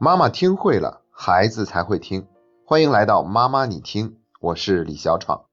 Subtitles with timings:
[0.00, 2.28] 妈妈听会了，孩子才会听。
[2.64, 5.46] 欢迎来到妈妈你听，我是李小闯。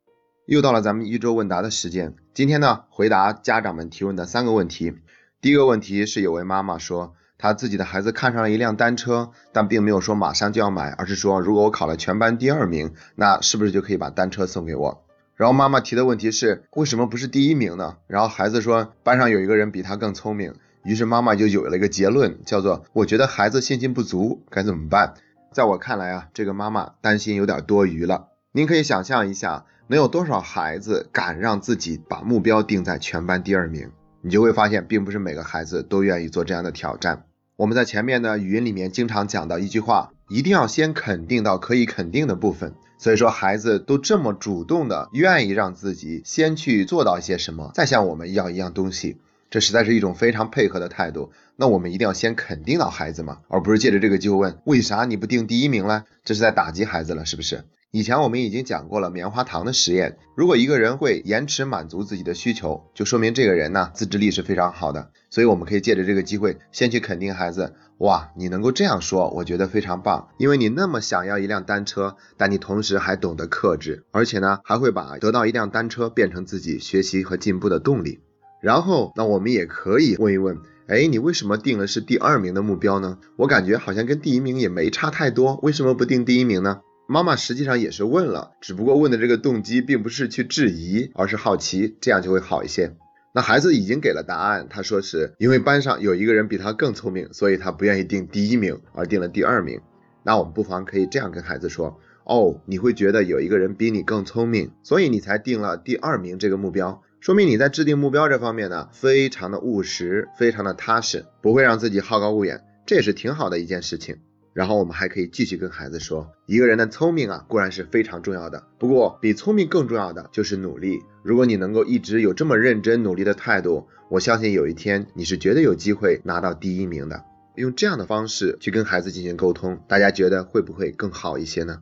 [0.46, 2.14] 又到了咱们一周问答的时间。
[2.36, 4.94] 今天呢，回答家长们提问的三个问题。
[5.42, 15.04] 第一个问题是有位妈妈说，她自己的孩子看上了一辆单车，但并没有说马上就要买，而是说如果我考了全班第二名，那是不是就可以把单车送给我？
[15.34, 17.98] 然后妈妈提的问题是，为什么不是第一名呢？
[18.06, 20.54] 然后孩子说，班上有一个人比他更聪明。
[20.86, 25.16] 于是妈妈就有了一个结论，叫做我觉得孩子信心不足，该怎么办？
[25.52, 28.28] 在我看来啊，这个妈妈担心有点多余了。
[28.52, 33.90] 您可以想象一下，能有多少孩子敢让自己把目标定在全班第二名？
[34.22, 37.26] 你就会发现，并不是每个孩子都愿意做这样的挑战。
[37.56, 42.74] 我们在前面的语音里面经常讲到一句话，一定要先肯定到可以肯定的部分。
[42.98, 49.18] 所以说，孩子都这么主动的愿意让自己先去做到一些什么，再向我们要一样东西。
[49.56, 51.32] 这实在是一种非常配合的态度。
[51.56, 56.04] 那我们一定要先肯定到孩子嘛，而不是借着这个机会问为啥你不定第一名呢？
[56.26, 57.64] 这是在打击孩子了，是不是？
[57.92, 60.18] 以前我们已经讲过了棉花糖的实验。
[60.36, 65.10] 如果一个人会延迟满足自己的需求，就说明这个人呢自制力是非常好的。
[65.30, 67.76] 所以我们可以借着这个机会先去肯定孩子。
[68.00, 78.20] 哇，你能够这样说，我觉得非常棒，因为你那么想要一辆单车，但你同时还懂得克制，而且呢还会把得到一辆单车变成自己学习和进步的动力。
[78.66, 83.20] 然后，那我们也可以问一问，哎，你为什么定的是第二名的目标呢？
[83.36, 86.82] 我感觉好像跟第一名也没差太多，为什么不定第一名呢？
[87.08, 92.96] 妈妈实际上也是问了，只不过问的这个动机并不是去质疑，而是好奇，这样就会好一些。
[93.36, 99.80] 那孩子已经给了答案，他说是因为班上有一个人比他更聪明，所以他不愿意定第一名，而定了第二名。
[100.24, 107.04] 那我们不妨可以这样跟孩子说，哦，你会觉得有一个人比你更聪明，所以你才定了第二名这个目标。
[107.26, 114.18] 说明你在制定目标这方面呢，非常的务实，非常的踏实，不会让自己好高骛远，这也是挺好的一件事情。
[114.54, 121.00] 然后我们还可以继续跟孩子说，一个人的聪明啊固然是非常重要的，不过比聪明更重要的就是努力。
[121.24, 127.24] 如果你能够一直有这么认真努力的态度，我相信有一天你是绝对有机会拿到第一名的。
[127.56, 131.82] 用这样的方式去跟孩子进行沟通，大家觉得会不会更好一些呢？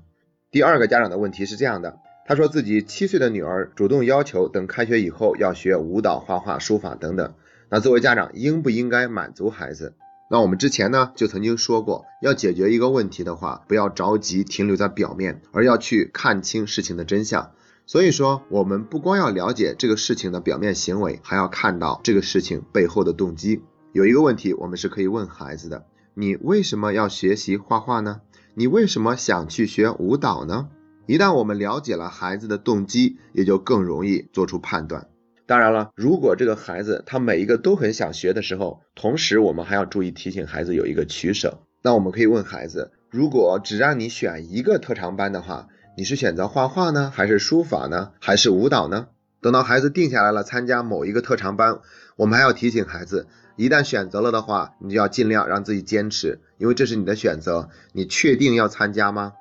[0.51, 1.97] 第二个家长的问题是这样的。
[2.25, 7.33] 他说自己七岁的女儿主动要求等开学以后要学舞蹈、画画、书法等等。
[7.69, 9.95] 那作为家长应不应该满足孩子？
[10.29, 17.51] 那我们之前呢就曾经说过，要解决一个问题的话，不要着急停留在表面，而要去看清事情的真相。
[17.85, 23.61] 所以说，我们不光要了解这个事情的表面行为，还要看到这个事情背后的动机。
[23.91, 28.21] 有一个问题，我们是可以问孩子的：你为什么要学习画画呢？
[28.55, 30.69] 你为什么想去学舞蹈呢？
[31.05, 35.07] 一旦我们了解了孩子的动机，也就更容易做出判断。
[35.45, 41.59] 当然了，如果这个孩子他每一个都很想学的时候，同时我们还要注意提醒孩子有一个取舍。
[41.81, 49.07] 那我们可以问孩子：如果只让你选一个特长班的话，你是选择画画呢，还是书法呢，还是舞蹈呢？
[49.41, 51.81] 等到孩子定下来了参加某一个特长班，
[52.15, 53.27] 我们还要提醒孩子：
[53.57, 57.67] 一旦选择了的话，你就要尽量让自己坚持，因为这是你的选择。
[57.91, 59.33] 你确定要参加吗？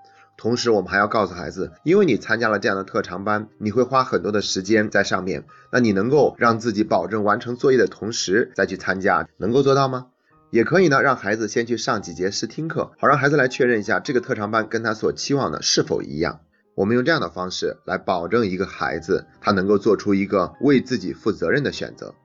[0.42, 5.44] 同时，我们还要告诉孩子，因为你参加了这样的特长班，你会花很多的时间在上面。
[5.70, 10.06] 那你能够让自己保证完成作业的同时再去参加，能够做到吗？
[10.50, 16.40] 也可以呢，让孩子先去上几节试听课，好让孩子来确认一下这个特长班跟他所期望的是否一样。
[16.74, 22.16] 我们用这样的方式来保证一个孩子他能够做出一个为自己负责任的选择。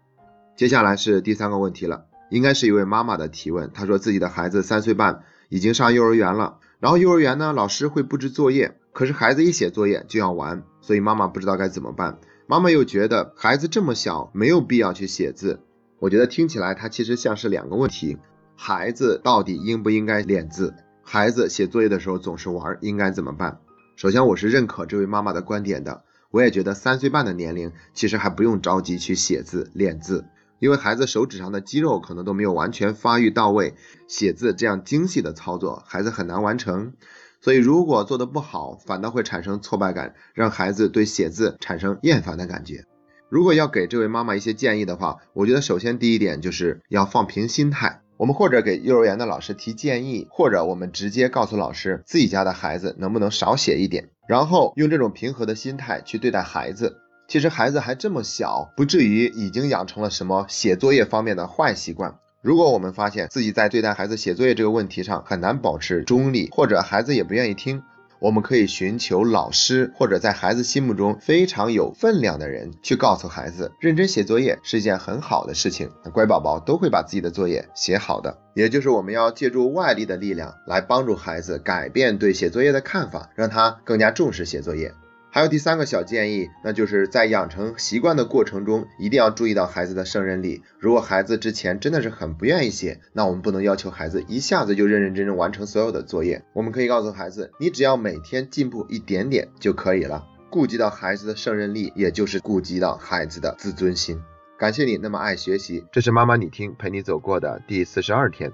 [0.56, 6.58] 接下来是第三个问题了，应该是一位妈妈的提问，她说自己的孩子三岁半，已经上幼儿园了。
[6.80, 12.20] 然后幼儿园呢，老师会布置作业，可是孩子一写作业就要玩，所以妈妈不知道该怎么办。
[12.46, 15.60] 妈妈又觉得孩子这么小，没有必要去写字。
[16.00, 18.18] 我觉得听起来它其实像是两个问题：
[18.56, 20.76] 孩子到底应不应该练字？
[21.02, 23.60] 孩子写作业的时候总是玩，应该怎么办？
[23.96, 30.26] 首先，我是认可这位妈妈的观点的，我也觉得三岁半的年龄其实还不用着急去写字练字。
[30.60, 33.76] 因为孩子手指上的肌肉可能都没有完全发育到位，
[34.08, 36.94] 写字这样精细的操作，孩子很难完成。
[37.40, 42.84] 所以如果做的不好，反倒会产生挫败感，让孩子对写字产生厌烦的感觉。
[43.30, 48.02] 如果要给这位妈妈一些建议的话，我觉得首先第一点就是要放平心态。
[48.18, 56.98] 我们或者给幼儿园的老师提建议，或者我们直接告诉老师自己家的孩子能不能少写一点，然后用这种平和的心态去对待孩子。
[57.28, 62.16] 其实孩子还这么小，不至于已经养成了什么写作业方面的坏习惯。
[62.42, 67.84] 如果我们发现自己在对待孩子写作业这个问题上很难保持中立，或者孩子也不愿意听，
[68.20, 75.92] 我们可以寻求老师或者在孩子心目中非常有分量的人，去告诉孩子，认真写作业是一件很好的事情。
[76.14, 78.38] 乖宝宝都会把自己的作业写好的。
[78.54, 84.94] 也就是我们要借助外力的力量来帮助孩子改变对写作业的看法，让他更加重视写作业。
[85.30, 90.64] 还有第三个小建议，那就是在养成习惯的过程中，一定要注意到孩子的胜任力。
[90.80, 96.44] 如果孩子之前真的是很不愿意写，那我们不能要求孩子一下子就认认真真完成所有的作业。
[96.54, 100.26] 我们可以告诉孩子，你只要每天进步一点点就可以了。
[100.50, 104.20] 顾及到孩子的胜任力，也就是顾及到孩子的自尊心。
[104.58, 108.52] 感谢你那么爱学习，这是妈妈你听陪你走过的第四十二天。